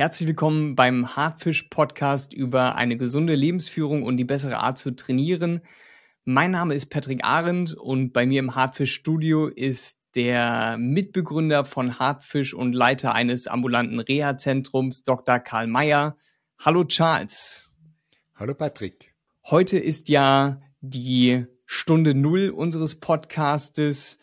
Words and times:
Herzlich 0.00 0.28
willkommen 0.28 0.76
beim 0.76 1.14
Hartfisch 1.14 1.64
Podcast 1.64 2.32
über 2.32 2.76
eine 2.76 2.96
gesunde 2.96 3.34
Lebensführung 3.34 4.02
und 4.02 4.16
die 4.16 4.24
bessere 4.24 4.56
Art 4.56 4.78
zu 4.78 4.92
trainieren. 4.92 5.60
Mein 6.24 6.52
Name 6.52 6.72
ist 6.72 6.86
Patrick 6.86 7.22
Arendt 7.22 7.74
und 7.74 8.14
bei 8.14 8.24
mir 8.24 8.38
im 8.38 8.54
Hartfisch 8.54 8.94
Studio 8.94 9.48
ist 9.48 9.98
der 10.14 10.78
Mitbegründer 10.78 11.66
von 11.66 11.98
Hartfisch 11.98 12.54
und 12.54 12.74
Leiter 12.74 13.14
eines 13.14 13.46
ambulanten 13.46 14.00
Reha-Zentrums, 14.00 15.04
Dr. 15.04 15.38
Karl 15.38 15.66
Mayer. 15.66 16.16
Hallo 16.58 16.84
Charles. 16.84 17.70
Hallo 18.36 18.54
Patrick. 18.54 19.14
Heute 19.50 19.78
ist 19.78 20.08
ja 20.08 20.62
die 20.80 21.44
Stunde 21.66 22.14
Null 22.14 22.48
unseres 22.48 22.94
Podcastes. 22.94 24.16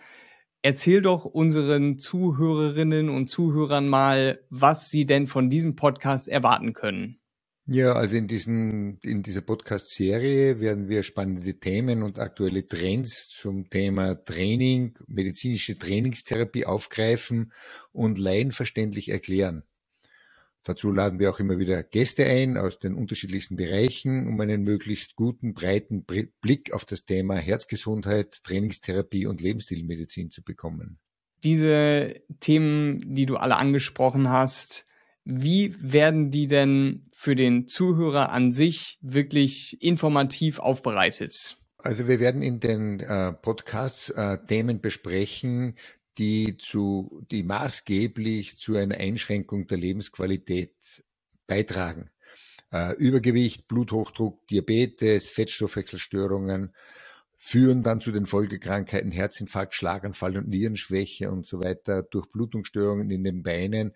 Erzähl 0.68 1.02
doch 1.02 1.24
unseren 1.24 1.98
Zuhörerinnen 1.98 3.08
und 3.08 3.28
Zuhörern 3.28 3.88
mal, 3.88 4.42
was 4.50 4.90
sie 4.90 5.06
denn 5.06 5.28
von 5.28 5.50
diesem 5.50 5.78
Podcast 5.78 6.28
erwarten 6.28 6.74
können. 6.74 7.22
Ja, 7.68 7.94
also 7.94 8.18
in, 8.18 8.28
diesen, 8.28 9.00
in 9.00 9.24
dieser 9.24 9.40
Podcast-Serie 9.40 10.60
werden 10.60 10.90
wir 10.90 11.04
spannende 11.04 11.58
Themen 11.58 12.04
und 12.04 12.20
aktuelle 12.20 12.68
Trends 12.68 13.30
zum 13.30 13.70
Thema 13.70 14.16
Training, 14.16 15.00
medizinische 15.08 15.78
Trainingstherapie 15.78 16.66
aufgreifen 16.66 17.54
und 17.94 18.18
laienverständlich 18.18 19.08
erklären. 19.08 19.64
Dazu 20.68 20.92
laden 20.92 21.18
wir 21.18 21.30
auch 21.30 21.40
immer 21.40 21.60
wieder 21.60 21.82
Gäste 21.82 22.26
ein 22.26 22.58
aus 22.58 22.78
den 22.78 22.94
unterschiedlichsten 22.94 23.56
Bereichen, 23.56 24.28
um 24.28 24.42
einen 24.42 24.64
möglichst 24.64 25.16
guten, 25.16 25.54
breiten 25.54 26.04
Blick 26.04 26.74
auf 26.74 26.84
das 26.84 27.06
Thema 27.06 27.36
Herzgesundheit, 27.36 28.44
Trainingstherapie 28.44 29.28
und 29.28 29.40
Lebensstilmedizin 29.40 30.30
zu 30.30 30.44
bekommen. 30.44 31.00
Diese 31.46 32.16
Themen, 32.42 33.00
die 33.00 33.26
du 33.26 33.38
alle 33.38 33.56
angesprochen 33.56 34.30
hast, 34.30 34.86
wie 35.24 35.74
werden 35.80 36.32
die 36.32 36.48
denn 36.48 37.10
für 37.16 37.38
den 37.38 37.68
Zuhörer 37.68 38.34
an 38.34 38.52
sich 38.52 38.98
wirklich 39.00 39.82
informativ 39.82 40.60
aufbereitet? 40.60 41.56
Also 41.78 42.10
wir 42.10 42.20
werden 42.20 42.42
in 42.42 42.60
den 42.60 43.00
äh, 43.00 43.32
Podcasts 43.32 44.10
äh, 44.10 44.38
Themen 44.46 44.82
besprechen, 44.82 45.76
die 46.18 46.58
zu, 46.58 47.24
die 47.32 47.44
maßgeblich 47.44 48.58
zu 48.58 48.76
einer 48.76 48.98
Einschränkung 48.98 49.68
der 49.68 49.78
Lebensqualität 49.78 50.74
beitragen. 51.46 52.10
Äh, 52.72 52.96
Übergewicht, 52.96 53.68
Bluthochdruck, 53.68 54.46
Diabetes, 54.48 55.30
Fettstoffwechselstörungen 55.30 56.74
führen 57.38 57.84
dann 57.84 58.02
zu 58.02 58.12
den 58.12 58.26
Folgekrankheiten 58.26 59.12
Herzinfarkt, 59.12 59.76
Schlaganfall 59.76 60.38
und 60.38 60.50
Nierenschwäche 60.50 61.32
und 61.32 61.46
so 61.46 61.64
weiter, 61.64 62.04
Durchblutungsstörungen 62.04 63.12
in 63.12 63.24
den 63.24 63.44
Beinen. 63.44 63.94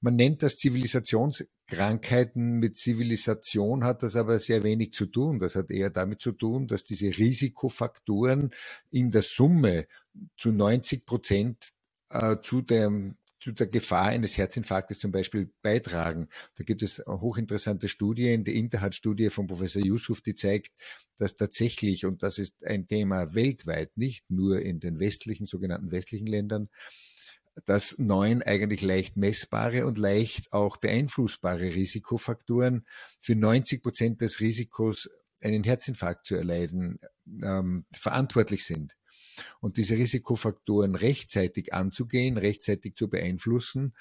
Man 0.00 0.14
nennt 0.14 0.44
das 0.44 0.56
Zivilisationskrankheiten. 0.58 2.60
Mit 2.60 2.76
Zivilisation 2.76 3.82
hat 3.82 4.04
das 4.04 4.14
aber 4.14 4.38
sehr 4.38 4.62
wenig 4.62 4.92
zu 4.92 5.06
tun. 5.06 5.40
Das 5.40 5.56
hat 5.56 5.70
eher 5.70 5.90
damit 5.90 6.20
zu 6.20 6.30
tun, 6.30 6.68
dass 6.68 6.84
diese 6.84 7.08
Risikofaktoren 7.08 8.50
in 8.90 9.10
der 9.10 9.22
Summe 9.22 9.88
zu 10.36 10.52
90 10.52 11.06
Prozent 11.06 11.70
äh, 12.10 12.36
zu 12.42 12.62
dem 12.62 13.16
zu 13.40 13.52
der 13.52 13.68
Gefahr 13.68 14.06
eines 14.06 14.36
Herzinfarktes 14.36 14.98
zum 14.98 15.12
Beispiel 15.12 15.52
beitragen. 15.62 16.28
Da 16.56 16.64
gibt 16.64 16.82
es 16.82 17.02
hochinteressante 17.06 17.88
Studien. 17.88 18.44
Die 18.44 18.58
Interhat-Studie 18.58 19.30
von 19.30 19.46
Professor 19.46 19.82
Yusuf, 19.82 20.20
die 20.20 20.34
zeigt, 20.34 20.72
dass 21.18 21.36
tatsächlich, 21.36 22.04
und 22.04 22.22
das 22.22 22.38
ist 22.38 22.64
ein 22.64 22.88
Thema 22.88 23.34
weltweit, 23.34 23.96
nicht 23.96 24.28
nur 24.30 24.60
in 24.60 24.80
den 24.80 24.98
westlichen, 24.98 25.46
sogenannten 25.46 25.92
westlichen 25.92 26.26
Ländern, 26.26 26.68
dass 27.64 27.98
neun 27.98 28.42
eigentlich 28.42 28.82
leicht 28.82 29.16
messbare 29.16 29.86
und 29.86 29.98
leicht 29.98 30.52
auch 30.52 30.76
beeinflussbare 30.76 31.74
Risikofaktoren 31.74 32.86
für 33.18 33.34
90 33.34 33.82
Prozent 33.82 34.20
des 34.20 34.40
Risikos, 34.40 35.10
einen 35.42 35.62
Herzinfarkt 35.62 36.26
zu 36.26 36.34
erleiden, 36.34 36.98
ähm, 37.42 37.86
verantwortlich 37.92 38.64
sind. 38.64 38.97
Und 39.60 39.76
diese 39.76 39.96
Risikofaktoren 39.96 40.94
rechtzeitig 40.94 41.74
anzugehen, 41.74 42.36
rechtzeitig 42.38 42.96
zu 42.96 43.08
beeinflussen, 43.08 43.94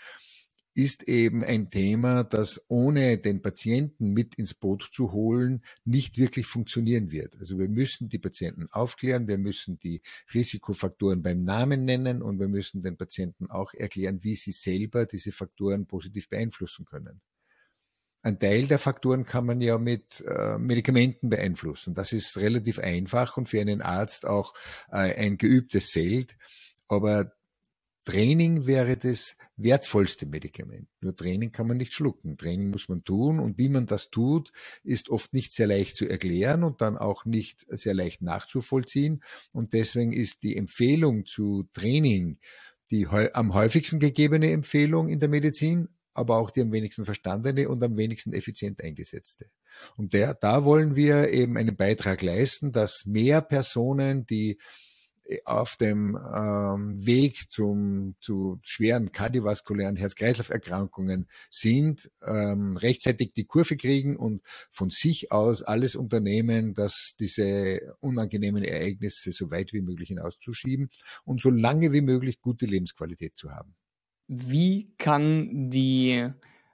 ist 0.78 1.08
eben 1.08 1.44
ein 1.44 1.72
Thema, 1.72 2.24
das 2.24 2.64
ohne 2.68 3.18
den 3.18 3.42
Patienten 3.42 4.14
mit 4.14 4.36
ins 4.36 4.54
Boot 4.54 4.88
zu 4.94 5.12
holen, 5.12 5.64
nicht 5.86 6.20
wirklich 6.20 6.46
funktionieren 6.46 7.12
wird. 7.12 7.36
Also 7.40 7.58
wir 7.58 7.68
müssen 7.68 8.10
die 8.10 8.20
Patienten 8.20 8.68
aufklären, 8.70 9.28
wir 9.28 9.40
müssen 9.40 9.80
die 9.80 10.04
Risikofaktoren 10.36 11.24
beim 11.24 11.44
Namen 11.44 11.84
nennen 11.84 12.22
und 12.22 12.40
wir 12.40 12.48
müssen 12.48 12.84
den 12.84 12.96
Patienten 12.96 13.50
auch 13.50 13.74
erklären, 13.74 14.24
wie 14.24 14.36
sie 14.36 14.52
selber 14.52 15.08
diese 15.08 15.32
Faktoren 15.32 15.88
positiv 15.88 16.30
beeinflussen 16.30 16.86
können. 16.86 17.22
Ein 18.28 18.40
Teil 18.40 18.68
der 18.68 18.78
Faktoren 18.78 19.24
kann 19.24 19.46
man 19.46 19.62
ja 19.62 19.78
mit 19.78 20.22
äh, 20.28 20.58
Medikamenten 20.58 21.30
beeinflussen. 21.30 21.94
Das 21.94 22.12
ist 22.12 22.36
relativ 22.36 22.78
einfach 22.78 23.38
und 23.38 23.48
für 23.48 23.62
einen 23.62 23.82
Arzt 23.82 24.26
auch 24.26 24.54
äh, 24.92 25.16
ein 25.16 25.38
geübtes 25.38 25.90
Feld. 25.90 26.36
Aber 26.90 27.32
Training 28.04 28.66
wäre 28.66 28.98
das 28.98 29.38
wertvollste 29.56 30.26
Medikament. 30.26 30.90
Nur 31.00 31.16
Training 31.16 31.54
kann 31.54 31.68
man 31.68 31.78
nicht 31.78 31.94
schlucken. 31.94 32.38
Training 32.38 32.70
muss 32.70 32.90
man 32.90 33.06
tun 33.06 33.40
und 33.40 33.58
wie 33.58 33.70
man 33.70 33.86
das 33.86 34.10
tut, 34.10 34.52
ist 34.84 35.08
oft 35.08 35.34
nicht 35.34 35.54
sehr 35.54 35.68
leicht 35.68 35.96
zu 35.96 36.06
erklären 36.06 36.66
und 36.66 36.82
dann 36.82 36.98
auch 36.98 37.24
nicht 37.24 37.66
sehr 37.70 37.94
leicht 37.94 38.22
nachzuvollziehen. 38.22 39.24
Und 39.54 39.72
deswegen 39.72 40.12
ist 40.12 40.44
die 40.44 40.58
Empfehlung 40.58 41.26
zu 41.26 41.70
Training 41.72 42.40
die 42.92 43.08
am 43.08 43.54
häufigsten 43.54 44.00
gegebene 44.00 44.52
Empfehlung 44.52 45.10
in 45.10 45.20
der 45.20 45.30
Medizin, 45.30 45.90
aber 46.18 46.38
auch 46.38 46.52
die 46.52 46.62
am 46.62 46.72
wenigsten 46.72 47.06
verstandene 47.06 47.70
und 47.70 47.84
am 47.84 47.98
wenigsten 47.98 48.34
effizient 48.34 48.84
eingesetzte. 48.84 49.46
Und 49.96 50.14
der, 50.14 50.34
da 50.34 50.66
wollen 50.66 50.96
wir 50.96 51.30
eben 51.30 51.58
einen 51.58 51.76
Beitrag 51.76 52.22
leisten, 52.22 52.72
dass 52.72 53.06
mehr 53.06 53.42
Personen, 53.42 54.26
die 54.26 54.58
auf 55.46 55.76
dem 55.76 56.18
ähm, 56.36 57.06
Weg 57.06 57.52
zum, 57.52 58.16
zu 58.22 58.60
schweren 58.64 59.12
kardiovaskulären 59.12 59.96
Herz-Kreislauf-Erkrankungen 59.96 61.28
sind, 61.50 62.10
ähm, 62.26 62.78
rechtzeitig 62.78 63.34
die 63.34 63.46
Kurve 63.46 63.76
kriegen 63.76 64.16
und 64.16 64.42
von 64.70 64.90
sich 64.90 65.32
aus 65.32 65.64
alles 65.64 65.96
unternehmen, 65.96 66.74
dass 66.74 67.16
diese 67.20 67.96
unangenehmen 68.00 68.64
Ereignisse 68.64 69.32
so 69.32 69.52
weit 69.52 69.74
wie 69.74 69.82
möglich 69.82 70.10
hinauszuschieben 70.10 70.90
und 71.26 71.42
so 71.42 71.50
lange 71.50 71.92
wie 71.92 72.02
möglich 72.02 72.40
gute 72.40 72.66
Lebensqualität 72.66 73.36
zu 73.36 73.52
haben. 73.52 73.76
Wie 74.28 74.86
kann 74.98 75.70
die 75.70 76.30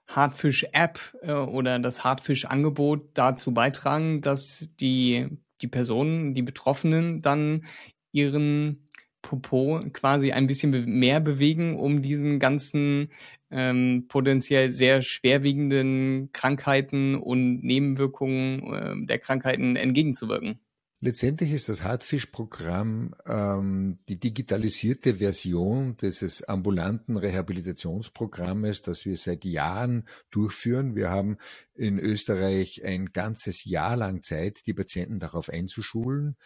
Hartfisch-App 0.07 0.99
äh, 1.21 1.33
oder 1.33 1.79
das 1.79 2.03
Hartfisch-Angebot 2.03 3.11
dazu 3.13 3.53
beitragen, 3.53 4.21
dass 4.21 4.69
die 4.79 5.27
die 5.61 5.67
Personen, 5.67 6.33
die 6.33 6.41
Betroffenen 6.41 7.21
dann 7.21 7.65
ihren 8.11 8.89
Popo 9.21 9.79
quasi 9.93 10.33
ein 10.33 10.47
bisschen 10.47 10.71
mehr 10.99 11.21
bewegen, 11.21 11.79
um 11.79 12.01
diesen 12.01 12.39
ganzen 12.39 13.09
ähm, 13.49 14.05
potenziell 14.09 14.69
sehr 14.69 15.01
schwerwiegenden 15.01 16.31
Krankheiten 16.33 17.15
und 17.15 17.63
Nebenwirkungen 17.63 18.73
äh, 18.73 19.05
der 19.05 19.19
Krankheiten 19.19 19.77
entgegenzuwirken. 19.77 20.59
Letztendlich 21.05 21.51
ist 21.51 21.67
das 21.67 21.83
Hartfisch-Programm 21.83 23.13
ähm, 23.25 23.99
die 24.07 24.21
digitalisierte 24.21 25.15
Version 25.15 25.97
dieses 25.97 26.43
ambulanten 26.43 27.17
Rehabilitationsprogrammes, 27.17 28.83
das 28.83 29.03
wir 29.03 29.17
seit 29.17 29.43
Jahren 29.43 30.07
durchführen. 30.31 30.95
Wir 30.95 31.09
haben 31.09 31.39
in 31.75 31.99
Österreich 31.99 32.85
ein 32.85 33.07
ganzes 33.07 33.65
Jahr 33.65 33.97
lang 33.97 34.23
Zeit, 34.23 34.65
die 34.65 34.73
Patienten 34.73 35.19
darauf 35.19 35.49
einzuschulen 35.49 36.37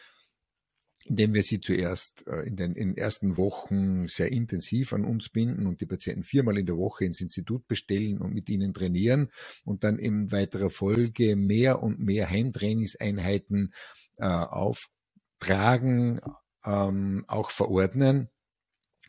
indem 1.07 1.33
wir 1.33 1.43
sie 1.43 1.61
zuerst 1.61 2.27
äh, 2.27 2.41
in 2.41 2.55
den, 2.55 2.75
in 2.75 2.97
ersten 2.97 3.37
Wochen 3.37 4.07
sehr 4.07 4.31
intensiv 4.31 4.93
an 4.93 5.05
uns 5.05 5.29
binden 5.29 5.65
und 5.65 5.79
die 5.81 5.85
Patienten 5.85 6.23
viermal 6.23 6.57
in 6.57 6.65
der 6.65 6.77
Woche 6.77 7.05
ins 7.05 7.21
Institut 7.21 7.67
bestellen 7.67 8.19
und 8.19 8.33
mit 8.33 8.49
ihnen 8.49 8.73
trainieren 8.73 9.31
und 9.63 9.83
dann 9.83 9.99
in 9.99 10.31
weiterer 10.31 10.69
Folge 10.69 11.35
mehr 11.35 11.81
und 11.81 11.99
mehr 11.99 12.29
Heimtrainingseinheiten 12.29 13.73
äh, 14.17 14.25
auftragen, 14.25 16.19
ähm, 16.65 17.23
auch 17.27 17.51
verordnen. 17.51 18.29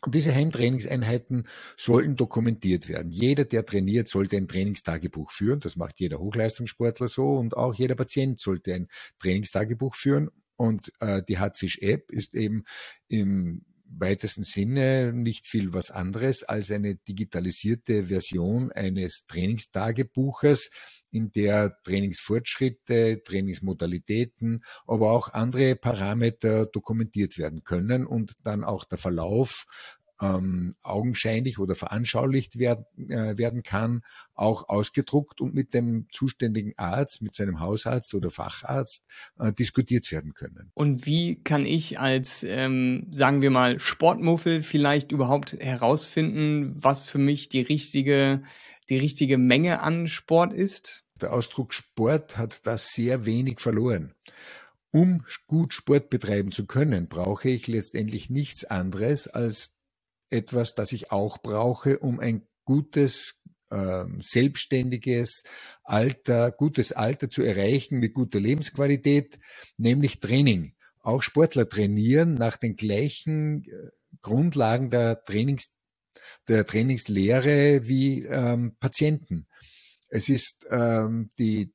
Und 0.01 0.15
diese 0.15 0.33
Heimtrainingseinheiten 0.33 1.49
sollen 1.75 2.15
dokumentiert 2.15 2.87
werden. 2.87 3.11
Jeder, 3.11 3.43
der 3.43 3.65
trainiert, 3.65 4.07
sollte 4.07 4.37
ein 4.37 4.47
Trainingstagebuch 4.47 5.29
führen. 5.31 5.59
Das 5.59 5.75
macht 5.75 5.99
jeder 5.99 6.19
Hochleistungssportler 6.19 7.09
so 7.09 7.35
und 7.35 7.57
auch 7.57 7.73
jeder 7.73 7.95
Patient 7.95 8.39
sollte 8.39 8.73
ein 8.73 8.87
Trainingstagebuch 9.19 9.95
führen 9.95 10.29
und 10.59 10.91
äh, 10.99 11.23
die 11.25 11.39
Hartfisch-App 11.39 12.11
ist 12.11 12.35
eben 12.35 12.65
im 13.07 13.63
weitesten 13.91 14.43
Sinne 14.43 15.13
nicht 15.13 15.47
viel 15.47 15.73
was 15.73 15.89
anderes 15.89 16.43
als 16.43 16.69
eine 16.69 16.95
digitalisierte 16.95 18.03
Version 18.05 18.71
eines 18.71 19.25
Trainingstagebuches, 19.25 20.69
in 21.11 21.31
der 21.31 21.81
Trainingsfortschritte, 21.83 23.23
Trainingsmodalitäten, 23.23 24.63
aber 24.85 25.11
auch 25.11 25.29
andere 25.29 25.75
Parameter 25.75 26.65
dokumentiert 26.67 27.37
werden 27.37 27.63
können 27.63 28.05
und 28.05 28.33
dann 28.43 28.63
auch 28.63 28.83
der 28.83 28.97
Verlauf 28.97 29.65
ähm, 30.21 30.75
augenscheinlich 30.81 31.59
oder 31.59 31.75
veranschaulicht 31.75 32.59
werden, 32.59 32.85
äh, 33.09 33.37
werden 33.37 33.63
kann, 33.63 34.01
auch 34.33 34.69
ausgedruckt 34.69 35.41
und 35.41 35.53
mit 35.53 35.73
dem 35.73 36.07
zuständigen 36.11 36.73
Arzt, 36.77 37.21
mit 37.21 37.35
seinem 37.35 37.59
Hausarzt 37.59 38.13
oder 38.13 38.29
Facharzt 38.29 39.05
äh, 39.39 39.51
diskutiert 39.53 40.11
werden 40.11 40.33
können. 40.33 40.71
Und 40.73 41.05
wie 41.05 41.41
kann 41.43 41.65
ich 41.65 41.99
als, 41.99 42.43
ähm, 42.43 43.07
sagen 43.11 43.41
wir 43.41 43.51
mal, 43.51 43.79
Sportmuffel 43.79 44.63
vielleicht 44.63 45.11
überhaupt 45.11 45.53
herausfinden, 45.53 46.75
was 46.75 47.01
für 47.01 47.17
mich 47.17 47.49
die 47.49 47.61
richtige, 47.61 48.43
die 48.89 48.97
richtige 48.97 49.37
Menge 49.37 49.81
an 49.81 50.07
Sport 50.07 50.53
ist? 50.53 51.03
Der 51.21 51.33
Ausdruck 51.33 51.73
Sport 51.73 52.37
hat 52.37 52.65
da 52.65 52.77
sehr 52.77 53.25
wenig 53.25 53.59
verloren. 53.59 54.13
Um 54.91 55.23
gut 55.45 55.73
Sport 55.73 56.09
betreiben 56.09 56.51
zu 56.51 56.65
können, 56.65 57.07
brauche 57.07 57.49
ich 57.49 57.67
letztendlich 57.67 58.29
nichts 58.29 58.65
anderes 58.65 59.27
als 59.27 59.78
etwas, 60.29 60.75
das 60.75 60.91
ich 60.91 61.11
auch 61.11 61.39
brauche, 61.39 61.99
um 61.99 62.19
ein 62.19 62.47
gutes, 62.65 63.41
äh, 63.69 64.05
selbstständiges 64.21 65.43
Alter, 65.83 66.51
gutes 66.51 66.91
Alter 66.91 67.29
zu 67.29 67.41
erreichen 67.41 67.99
mit 67.99 68.13
guter 68.13 68.39
Lebensqualität, 68.39 69.39
nämlich 69.77 70.19
Training. 70.19 70.73
Auch 70.99 71.21
Sportler 71.23 71.67
trainieren 71.67 72.33
nach 72.33 72.57
den 72.57 72.75
gleichen 72.75 73.63
äh, 73.65 73.89
Grundlagen 74.21 74.89
der 74.89 75.23
Trainings, 75.23 75.73
der 76.47 76.65
Trainingslehre 76.65 77.87
wie 77.87 78.23
ähm, 78.23 78.75
Patienten. 78.79 79.47
Es 80.09 80.29
ist 80.29 80.65
ähm, 80.71 81.29
die 81.37 81.71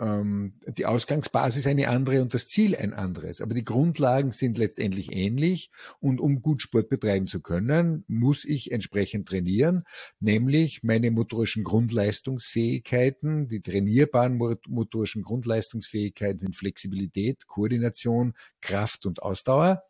die 0.00 0.86
Ausgangsbasis 0.86 1.66
eine 1.66 1.88
andere 1.88 2.22
und 2.22 2.32
das 2.32 2.48
Ziel 2.48 2.74
ein 2.74 2.94
anderes. 2.94 3.42
Aber 3.42 3.52
die 3.52 3.64
Grundlagen 3.64 4.32
sind 4.32 4.56
letztendlich 4.56 5.12
ähnlich 5.12 5.70
und 6.00 6.20
um 6.20 6.40
gut 6.40 6.62
Sport 6.62 6.88
betreiben 6.88 7.26
zu 7.26 7.40
können, 7.40 8.04
muss 8.08 8.46
ich 8.46 8.72
entsprechend 8.72 9.28
trainieren, 9.28 9.84
nämlich 10.18 10.82
meine 10.82 11.10
motorischen 11.10 11.64
Grundleistungsfähigkeiten, 11.64 13.48
die 13.48 13.60
trainierbaren 13.60 14.38
motorischen 14.68 15.22
Grundleistungsfähigkeiten 15.22 16.38
sind 16.38 16.56
Flexibilität, 16.56 17.46
Koordination, 17.46 18.32
Kraft 18.62 19.04
und 19.04 19.22
Ausdauer. 19.22 19.82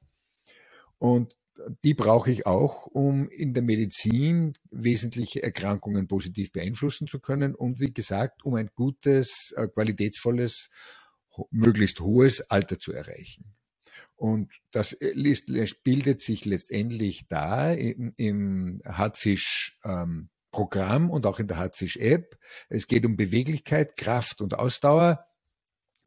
Und 0.98 1.36
die 1.84 1.94
brauche 1.94 2.30
ich 2.30 2.46
auch, 2.46 2.86
um 2.86 3.28
in 3.28 3.54
der 3.54 3.62
Medizin 3.62 4.54
wesentliche 4.70 5.42
Erkrankungen 5.42 6.06
positiv 6.06 6.52
beeinflussen 6.52 7.06
zu 7.06 7.20
können 7.20 7.54
und 7.54 7.80
wie 7.80 7.92
gesagt, 7.92 8.44
um 8.44 8.54
ein 8.54 8.70
gutes, 8.74 9.52
äh, 9.56 9.68
qualitätsvolles, 9.68 10.70
möglichst 11.50 12.00
hohes 12.00 12.40
Alter 12.50 12.78
zu 12.78 12.92
erreichen. 12.92 13.54
Und 14.16 14.52
das 14.70 14.92
äh, 14.92 15.14
bildet 15.82 16.20
sich 16.20 16.44
letztendlich 16.44 17.26
da 17.28 17.72
im, 17.72 18.12
im 18.16 18.82
Hardfish 18.84 19.78
ähm, 19.84 20.28
Programm 20.50 21.10
und 21.10 21.26
auch 21.26 21.38
in 21.38 21.46
der 21.46 21.58
Hardfish 21.58 21.96
App. 21.96 22.36
Es 22.68 22.86
geht 22.86 23.06
um 23.06 23.16
Beweglichkeit, 23.16 23.96
Kraft 23.96 24.40
und 24.40 24.58
Ausdauer 24.58 25.26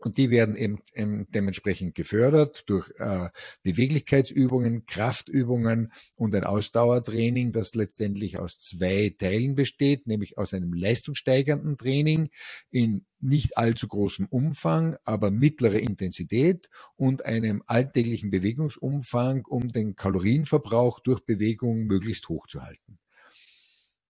und 0.06 0.18
die 0.18 0.30
werden 0.30 0.56
eben, 0.56 0.80
eben 0.94 1.28
dementsprechend 1.32 1.96
gefördert 1.96 2.64
durch 2.68 2.92
äh, 2.98 3.30
Beweglichkeitsübungen, 3.64 4.86
Kraftübungen 4.86 5.92
und 6.16 6.36
ein 6.36 6.44
Ausdauertraining, 6.44 7.52
das 7.52 7.76
letztendlich 7.76 8.38
aus 8.38 8.60
zwei 8.60 9.16
Teilen 9.18 9.56
besteht, 9.56 10.08
nämlich 10.08 10.38
aus 10.38 10.54
einem 10.54 10.74
leistungssteigernden 10.74 11.78
Training 11.78 12.30
in 12.70 13.06
nicht 13.20 13.58
allzu 13.58 13.88
großem 13.88 14.28
Umfang, 14.28 14.98
aber 15.06 15.32
mittlere 15.32 15.80
Intensität 15.80 16.70
und 16.96 17.26
einem 17.26 17.64
alltäglichen 17.68 18.30
Bewegungsumfang, 18.32 19.46
um 19.46 19.70
den 19.70 19.96
Kalorienverbrauch 19.96 21.00
durch 21.00 21.22
Bewegung 21.22 21.86
möglichst 21.86 22.28
hoch 22.30 22.48
zu 22.48 22.64
halten. 22.64 23.00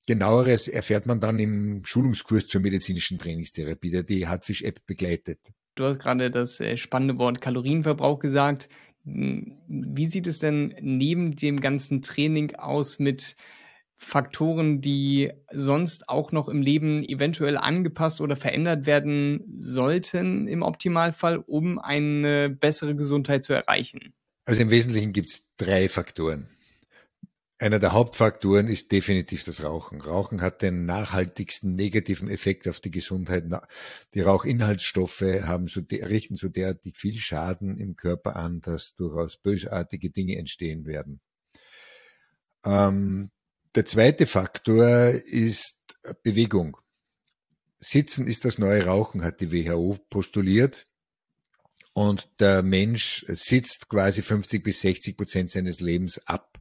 Genaueres 0.05 0.67
erfährt 0.67 1.05
man 1.05 1.21
dann 1.21 1.39
im 1.39 1.85
Schulungskurs 1.85 2.47
zur 2.47 2.59
medizinischen 2.59 3.19
Trainingstherapie, 3.19 3.91
der 3.91 4.03
die 4.03 4.27
Hartfisch-App 4.27 4.85
begleitet. 4.85 5.39
Du 5.75 5.85
hast 5.85 5.99
gerade 5.99 6.29
das 6.29 6.59
äh, 6.59 6.77
spannende 6.77 7.17
Wort 7.17 7.41
Kalorienverbrauch 7.41 8.19
gesagt. 8.19 8.69
Hm, 9.05 9.57
wie 9.67 10.05
sieht 10.05 10.27
es 10.27 10.39
denn 10.39 10.75
neben 10.81 11.35
dem 11.35 11.59
ganzen 11.59 12.01
Training 12.01 12.55
aus 12.55 12.99
mit 12.99 13.35
Faktoren, 13.97 14.81
die 14.81 15.31
sonst 15.51 16.09
auch 16.09 16.31
noch 16.31 16.49
im 16.49 16.61
Leben 16.61 17.03
eventuell 17.03 17.57
angepasst 17.57 18.21
oder 18.21 18.35
verändert 18.35 18.85
werden 18.85 19.55
sollten 19.57 20.47
im 20.47 20.61
Optimalfall, 20.61 21.37
um 21.37 21.79
eine 21.79 22.49
bessere 22.49 22.95
Gesundheit 22.95 23.43
zu 23.43 23.53
erreichen? 23.53 24.13
Also 24.45 24.61
im 24.61 24.69
Wesentlichen 24.69 25.13
gibt 25.13 25.29
es 25.29 25.49
drei 25.57 25.87
Faktoren. 25.87 26.49
Einer 27.59 27.79
der 27.79 27.93
Hauptfaktoren 27.93 28.67
ist 28.67 28.91
definitiv 28.91 29.43
das 29.43 29.63
Rauchen. 29.63 30.01
Rauchen 30.01 30.41
hat 30.41 30.61
den 30.61 30.85
nachhaltigsten 30.85 31.75
negativen 31.75 32.29
Effekt 32.29 32.67
auf 32.67 32.79
die 32.79 32.91
Gesundheit. 32.91 33.45
Die 34.13 34.21
Rauchinhaltsstoffe 34.21 35.21
haben 35.43 35.67
so, 35.67 35.81
richten 35.89 36.35
so 36.35 36.49
derartig 36.49 36.97
viel 36.97 37.17
Schaden 37.17 37.79
im 37.79 37.95
Körper 37.95 38.35
an, 38.35 38.59
dass 38.61 38.95
durchaus 38.95 39.37
bösartige 39.37 40.09
Dinge 40.09 40.37
entstehen 40.37 40.85
werden. 40.85 41.21
Ähm, 42.65 43.29
der 43.75 43.85
zweite 43.85 44.25
Faktor 44.25 45.09
ist 45.09 45.79
Bewegung. 46.23 46.77
Sitzen 47.79 48.27
ist 48.27 48.45
das 48.45 48.57
neue 48.57 48.85
Rauchen, 48.85 49.23
hat 49.23 49.41
die 49.41 49.51
WHO 49.51 49.97
postuliert. 50.09 50.85
Und 51.93 52.27
der 52.39 52.63
Mensch 52.63 53.23
sitzt 53.27 53.87
quasi 53.89 54.23
50 54.23 54.63
bis 54.63 54.81
60 54.81 55.15
Prozent 55.15 55.49
seines 55.51 55.79
Lebens 55.79 56.19
ab. 56.25 56.52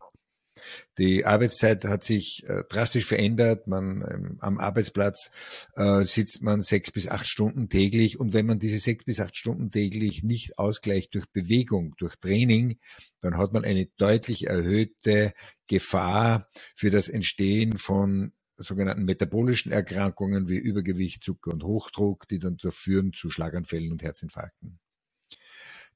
Die 0.99 1.25
Arbeitszeit 1.25 1.85
hat 1.85 2.05
sich 2.05 2.45
äh, 2.47 2.65
drastisch 2.69 3.05
verändert. 3.05 3.67
Man 3.67 4.05
ähm, 4.09 4.39
am 4.41 4.59
Arbeitsplatz 4.59 5.31
äh, 5.75 6.05
sitzt 6.05 6.43
man 6.43 6.61
sechs 6.61 6.91
bis 6.91 7.09
acht 7.09 7.27
Stunden 7.27 7.69
täglich 7.69 8.21
und 8.21 8.33
wenn 8.33 8.47
man 8.47 8.59
diese 8.59 8.79
sechs 8.79 9.05
bis 9.05 9.21
acht 9.21 9.37
Stunden 9.37 9.71
täglich 9.71 10.23
nicht 10.23 10.59
ausgleicht 10.59 11.15
durch 11.15 11.27
Bewegung, 11.31 11.95
durch 11.99 12.17
Training, 12.17 12.79
dann 13.21 13.37
hat 13.37 13.53
man 13.53 13.65
eine 13.65 13.87
deutlich 13.97 14.47
erhöhte 14.47 15.33
Gefahr 15.67 16.49
für 16.75 16.91
das 16.91 17.09
Entstehen 17.09 17.79
von 17.79 18.33
sogenannten 18.57 19.05
metabolischen 19.05 19.73
Erkrankungen 19.73 20.49
wie 20.49 20.59
Übergewicht, 20.59 21.25
Zucker 21.25 21.53
und 21.53 21.65
Hochdruck, 21.65 22.29
die 22.29 22.39
dann 22.39 22.59
führen 22.59 23.13
zu 23.13 23.31
Schlaganfällen 23.31 23.91
und 23.91 24.03
Herzinfarkten 24.03 24.79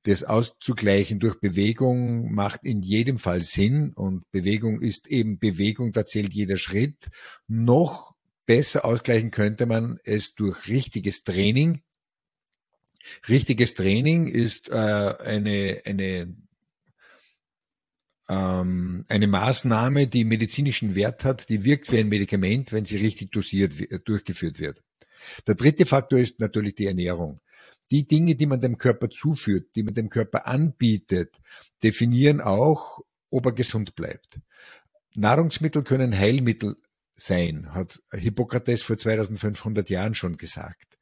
das 0.05 0.23
auszugleichen 0.23 1.19
durch 1.19 1.41
Bewegung 1.41 2.33
macht 2.33 2.65
in 2.65 2.83
jedem 2.83 3.19
Fall 3.19 3.43
Sinn 3.43 3.93
und 3.95 4.31
Bewegung 4.31 4.81
ist 4.81 5.09
eben 5.09 5.39
Bewegung, 5.39 5.93
da 5.93 6.05
zählt 6.07 6.33
jeder 6.33 6.57
Schritt. 6.57 7.09
Noch 7.49 8.15
besser 8.47 8.85
ausgleichen 8.85 9.31
könnte 9.33 9.67
man 9.67 9.99
es 10.05 10.35
durch 10.35 10.69
richtiges 10.69 11.25
Training. 11.25 11.83
Richtiges 13.29 13.75
Training 13.75 14.29
ist 14.29 14.69
äh, 14.69 14.75
eine, 14.75 15.83
eine, 15.85 16.37
ähm, 18.29 19.05
eine 19.09 19.27
Maßnahme, 19.27 20.07
die 20.07 20.25
medizinischen 20.25 20.95
Wert 20.95 21.25
hat, 21.25 21.49
die 21.49 21.65
wirkt 21.65 21.91
wie 21.91 21.99
ein 21.99 22.09
Medikament, 22.09 22.73
wenn 22.73 22.85
sie 22.85 22.97
richtig 22.97 23.33
dosiert 23.33 23.75
durchgeführt 24.09 24.61
wird. 24.61 24.83
Der 25.47 25.55
dritte 25.55 25.87
Faktor 25.87 26.19
ist 26.19 26.41
natürlich 26.41 26.75
die 26.75 26.87
Ernährung 26.87 27.41
die 27.91 28.07
Dinge, 28.07 28.35
die 28.35 28.47
man 28.47 28.61
dem 28.61 28.79
Körper 28.79 29.11
zuführt, 29.11 29.75
die 29.75 29.83
man 29.83 29.95
dem 29.95 30.09
Körper 30.09 30.47
anbietet, 30.47 31.37
definieren 31.83 32.41
auch, 32.41 33.01
ob 33.31 33.47
er 33.47 33.53
gesund 33.53 33.95
bleibt. 33.95 34.41
Nahrungsmittel 35.15 35.83
können 35.83 36.17
Heilmittel 36.17 36.77
sein, 37.15 37.73
hat 37.73 38.03
Hippokrates 38.13 38.83
vor 38.83 38.99
2500 38.99 39.89
Jahren 39.89 40.15
schon 40.15 40.37
gesagt. 40.37 40.97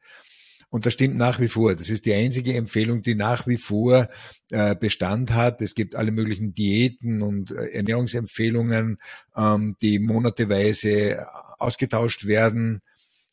Und 0.74 0.86
das 0.86 0.94
stimmt 0.94 1.16
nach 1.16 1.38
wie 1.38 1.46
vor. 1.46 1.76
Das 1.76 1.88
ist 1.88 2.04
die 2.04 2.14
einzige 2.14 2.54
Empfehlung, 2.54 3.02
die 3.02 3.14
nach 3.14 3.46
wie 3.46 3.58
vor 3.58 4.08
äh, 4.50 4.74
Bestand 4.74 5.32
hat. 5.32 5.62
Es 5.62 5.76
gibt 5.76 5.94
alle 5.94 6.10
möglichen 6.10 6.52
Diäten 6.52 7.22
und 7.22 7.52
äh, 7.52 7.66
Ernährungsempfehlungen, 7.68 8.98
ähm, 9.36 9.76
die 9.82 10.00
monateweise 10.00 11.24
ausgetauscht 11.58 12.26
werden. 12.26 12.80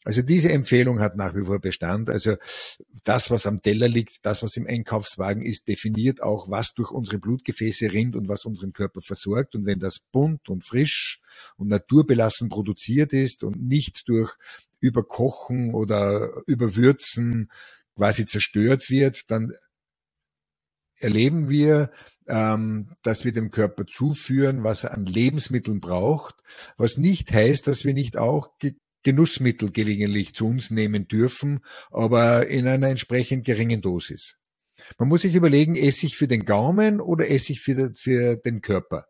Also 0.04 0.24
diese 0.24 0.50
Empfehlung 0.50 1.00
hat 1.00 1.16
nach 1.16 1.36
wie 1.36 1.46
vor 1.46 1.60
Bestand. 1.60 2.10
Also 2.10 2.36
das, 3.04 3.30
was 3.30 3.46
am 3.46 3.62
Teller 3.62 3.88
liegt, 3.88 4.26
das, 4.26 4.42
was 4.42 4.58
im 4.58 4.66
Einkaufswagen 4.66 5.44
ist, 5.44 5.68
definiert 5.68 6.24
auch, 6.24 6.50
was 6.50 6.74
durch 6.74 6.90
unsere 6.90 7.20
Blutgefäße 7.20 7.94
rinnt 7.94 8.16
und 8.16 8.28
was 8.28 8.46
unseren 8.46 8.74
Körper 8.74 9.02
versorgt. 9.02 9.54
Und 9.54 9.66
wenn 9.66 9.80
das 9.80 10.00
bunt 10.12 10.50
und 10.50 10.66
frisch 10.66 11.20
und 11.56 11.68
naturbelassen 11.68 12.50
produziert 12.50 13.14
ist 13.14 13.44
und 13.44 13.62
nicht 13.62 14.04
durch 14.08 14.36
Überkochen 14.80 15.76
oder 15.76 16.30
Überwürzen 16.48 17.52
quasi 17.96 18.26
zerstört 18.26 18.90
wird, 18.90 19.30
dann 19.30 19.54
erleben 20.98 21.50
wir, 21.50 21.92
ähm, 22.28 22.96
dass 23.04 23.24
wir 23.24 23.34
dem 23.34 23.52
Körper 23.52 23.86
zuführen, 23.86 24.64
was 24.64 24.84
er 24.84 24.94
an 24.94 25.06
Lebensmitteln 25.06 25.80
braucht, 25.80 26.36
was 26.78 26.98
nicht 26.98 27.32
heißt, 27.32 27.68
dass 27.68 27.84
wir 27.84 27.94
nicht 27.94 28.18
auch 28.18 28.58
Genussmittel 29.04 29.72
gelegentlich 29.72 30.34
zu 30.34 30.48
uns 30.48 30.72
nehmen 30.72 31.08
dürfen, 31.08 31.62
aber 31.92 32.48
in 32.48 32.68
einer 32.68 32.90
entsprechend 32.90 33.46
geringen 33.46 33.82
Dosis. 33.82 34.38
Man 34.98 35.10
muss 35.10 35.22
sich 35.22 35.36
überlegen, 35.36 35.76
esse 35.76 36.06
ich 36.06 36.16
für 36.16 36.28
den 36.28 36.46
Gaumen 36.46 37.02
oder 37.02 37.30
esse 37.30 37.54
ich 37.54 37.62
für, 37.62 37.92
für 37.96 38.38
den 38.38 38.62
Körper? 38.62 39.06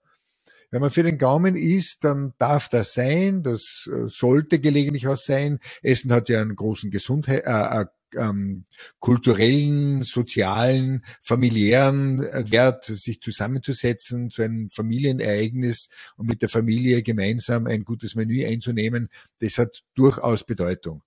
Wenn 0.69 0.81
man 0.81 0.89
für 0.89 1.03
den 1.03 1.17
Gaumen 1.17 1.55
isst, 1.57 2.05
dann 2.05 2.33
darf 2.37 2.69
das 2.69 2.93
sein, 2.93 3.43
das 3.43 3.89
äh, 3.91 4.07
sollte 4.07 4.59
gelegentlich 4.59 5.07
auch 5.07 5.17
sein. 5.17 5.59
Essen 5.81 6.13
hat 6.13 6.29
ja 6.29 6.39
einen 6.39 6.55
großen 6.55 6.91
Gesundheit, 6.91 7.43
äh, 7.45 7.81
äh, 7.81 7.85
ähm, 8.17 8.65
kulturellen, 8.99 10.03
sozialen, 10.03 11.03
familiären 11.21 12.23
äh, 12.23 12.51
Wert, 12.51 12.85
sich 12.85 13.21
zusammenzusetzen 13.21 14.29
zu 14.29 14.41
einem 14.41 14.69
Familienereignis 14.69 15.89
und 16.17 16.27
mit 16.27 16.41
der 16.41 16.49
Familie 16.49 17.03
gemeinsam 17.03 17.67
ein 17.67 17.83
gutes 17.83 18.15
Menü 18.15 18.45
einzunehmen, 18.45 19.09
das 19.39 19.57
hat 19.57 19.83
durchaus 19.95 20.43
Bedeutung. 20.43 21.03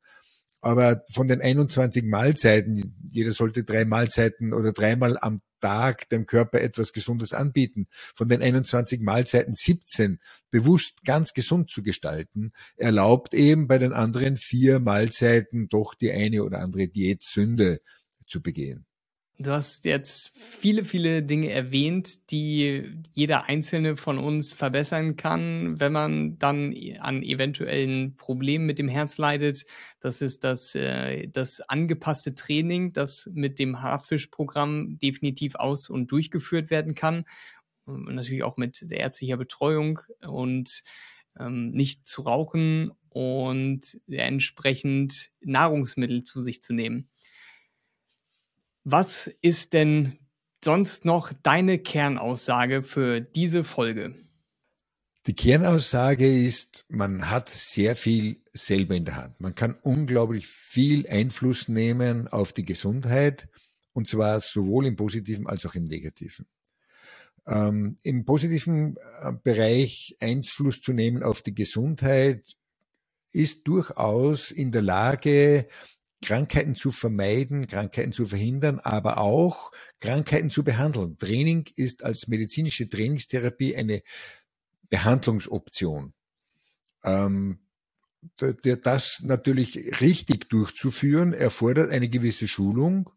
Aber 0.64 1.04
von 1.12 1.28
den 1.28 1.42
21 1.42 2.04
Mahlzeiten, 2.04 2.94
jeder 3.11 3.33
sollte 3.33 3.64
drei 3.64 3.85
Mahlzeiten 3.85 4.54
oder 4.54 4.73
dreimal 4.73 5.18
am 5.21 5.42
Tag 5.61 6.09
dem 6.09 6.25
Körper 6.25 6.62
etwas 6.62 6.94
Gesundes 6.94 7.35
anbieten. 7.35 7.87
Von 8.14 8.30
den 8.30 8.40
21 8.40 9.02
Mahlzeiten 9.02 9.52
17 9.52 10.21
bewusst 10.50 11.04
ganz 11.04 11.35
gesund 11.35 11.71
zu 11.71 11.83
gestalten, 11.83 12.52
erlaubt 12.76 13.35
eben 13.35 13.66
bei 13.66 13.76
den 13.76 13.92
anderen 13.92 14.38
vier 14.38 14.80
Mahlzeiten 14.80 15.68
doch 15.68 15.94
die 15.94 16.12
eine 16.12 16.42
oder 16.42 16.61
andere 16.61 16.88
Diätsünde 16.88 17.83
zu 18.26 18.40
begehen. 18.40 18.87
Du 19.38 19.50
hast 19.50 19.84
jetzt 19.84 20.30
viele, 20.36 20.84
viele 20.84 21.20
Dinge 21.24 21.50
erwähnt, 21.50 22.30
die 22.30 22.94
jeder 23.12 23.46
einzelne 23.46 23.96
von 23.96 24.18
uns 24.18 24.52
verbessern 24.52 25.16
kann, 25.16 25.80
wenn 25.80 25.92
man 25.92 26.38
dann 26.38 26.72
an 27.00 27.20
eventuellen 27.24 28.16
Problemen 28.16 28.64
mit 28.64 28.78
dem 28.78 28.86
Herz 28.86 29.18
leidet. 29.18 29.64
Das 29.98 30.22
ist 30.22 30.44
das, 30.44 30.76
äh, 30.76 31.26
das 31.26 31.60
angepasste 31.62 32.36
Training, 32.36 32.92
das 32.92 33.28
mit 33.34 33.58
dem 33.58 33.82
Hartfischprogramm 33.82 35.00
definitiv 35.00 35.56
aus- 35.56 35.90
und 35.90 36.12
durchgeführt 36.12 36.70
werden 36.70 36.94
kann. 36.94 37.24
Und 37.86 38.14
natürlich 38.14 38.44
auch 38.44 38.56
mit 38.56 38.88
der 38.88 39.00
ärztlicher 39.00 39.36
Betreuung 39.36 39.98
und 40.24 40.82
ähm, 41.40 41.72
nicht 41.72 42.06
zu 42.06 42.22
rauchen 42.22 42.92
und 43.08 43.98
entsprechend 44.08 45.30
Nahrungsmittel 45.40 46.22
zu 46.22 46.40
sich 46.40 46.62
zu 46.62 46.72
nehmen. 46.72 47.08
Was 48.84 49.30
ist 49.40 49.72
denn 49.72 50.18
sonst 50.62 51.04
noch 51.04 51.32
deine 51.42 51.78
Kernaussage 51.78 52.82
für 52.82 53.20
diese 53.20 53.64
Folge? 53.64 54.14
Die 55.26 55.34
Kernaussage 55.34 56.26
ist, 56.26 56.84
man 56.88 57.30
hat 57.30 57.48
sehr 57.48 57.96
viel 57.96 58.42
selber 58.52 58.94
in 58.94 59.06
der 59.06 59.16
Hand. 59.16 59.40
Man 59.40 59.54
kann 59.54 59.74
unglaublich 59.82 60.46
viel 60.46 61.06
Einfluss 61.08 61.68
nehmen 61.68 62.28
auf 62.28 62.52
die 62.52 62.66
Gesundheit 62.66 63.48
und 63.94 64.06
zwar 64.06 64.40
sowohl 64.40 64.86
im 64.86 64.96
positiven 64.96 65.46
als 65.46 65.64
auch 65.64 65.74
im 65.74 65.84
negativen. 65.84 66.46
Ähm, 67.46 67.96
Im 68.02 68.26
positiven 68.26 68.96
äh, 69.22 69.32
Bereich 69.42 70.16
Einfluss 70.20 70.82
zu 70.82 70.92
nehmen 70.92 71.22
auf 71.22 71.40
die 71.40 71.54
Gesundheit 71.54 72.44
ist 73.32 73.66
durchaus 73.66 74.50
in 74.50 74.72
der 74.72 74.82
Lage, 74.82 75.68
Krankheiten 76.25 76.75
zu 76.75 76.90
vermeiden, 76.90 77.66
Krankheiten 77.66 78.12
zu 78.12 78.25
verhindern, 78.25 78.81
aber 78.81 79.19
auch 79.19 79.73
Krankheiten 80.00 80.50
zu 80.50 80.64
behandeln. 80.64 81.19
Training 81.19 81.66
ist 81.76 82.02
als 82.02 82.28
medizinische 82.28 82.88
Trainingstherapie 82.88 83.76
eine 83.76 84.02
Behandlungsoption. 84.88 86.14
Ähm, 87.04 87.59
das 88.38 89.21
natürlich 89.23 90.00
richtig 90.00 90.49
durchzuführen, 90.49 91.35
erfordert 91.35 91.90
eine 91.90 92.09
gewisse 92.09 92.49
Schulung 92.49 93.11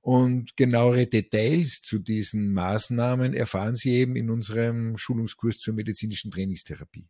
und 0.00 0.56
genauere 0.56 1.06
Details 1.06 1.82
zu 1.82 1.98
diesen 1.98 2.54
Maßnahmen 2.54 3.34
erfahren 3.34 3.74
Sie 3.74 3.90
eben 3.90 4.16
in 4.16 4.30
unserem 4.30 4.96
Schulungskurs 4.96 5.58
zur 5.58 5.74
medizinischen 5.74 6.30
Trainingstherapie. 6.30 7.08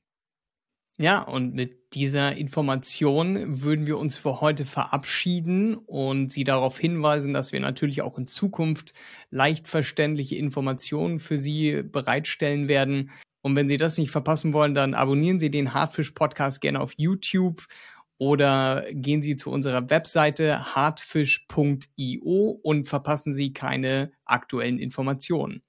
Ja, 0.96 1.22
und 1.22 1.54
mit 1.54 1.94
dieser 1.94 2.36
Information 2.36 3.62
würden 3.62 3.88
wir 3.88 3.98
uns 3.98 4.16
für 4.16 4.40
heute 4.40 4.64
verabschieden 4.64 5.74
und 5.74 6.32
Sie 6.32 6.44
darauf 6.44 6.78
hinweisen, 6.78 7.34
dass 7.34 7.50
wir 7.50 7.58
natürlich 7.58 8.00
auch 8.02 8.16
in 8.16 8.28
Zukunft 8.28 8.94
leicht 9.30 9.66
verständliche 9.66 10.36
Informationen 10.36 11.18
für 11.18 11.36
Sie 11.36 11.82
bereitstellen 11.82 12.68
werden. 12.68 13.10
Und 13.42 13.56
wenn 13.56 13.68
Sie 13.68 13.76
das 13.76 13.98
nicht 13.98 14.12
verpassen 14.12 14.52
wollen, 14.52 14.74
dann 14.74 14.94
abonnieren 14.94 15.40
Sie 15.40 15.50
den 15.50 15.74
Hartfisch 15.74 16.12
Podcast 16.12 16.60
gerne 16.60 16.78
auf 16.80 16.92
YouTube 16.96 17.66
oder 18.16 18.84
gehen 18.92 19.20
Sie 19.20 19.34
zu 19.34 19.50
unserer 19.50 19.90
Webseite 19.90 20.76
hartfisch.io 20.76 22.60
und 22.62 22.88
verpassen 22.88 23.34
Sie 23.34 23.52
keine 23.52 24.12
aktuellen 24.24 24.78
Informationen. 24.78 25.62